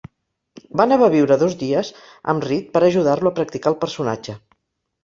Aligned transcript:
Bana 0.79 0.97
va 1.01 1.09
viure 1.15 1.37
dos 1.43 1.53
dies 1.61 1.91
amb 2.35 2.49
Read 2.51 2.73
per 2.79 2.85
ajudar-lo 2.89 3.35
a 3.35 3.39
practicar 3.43 3.75
el 3.75 3.81
personatge. 3.87 4.39